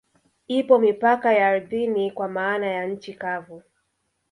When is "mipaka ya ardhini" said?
0.79-2.11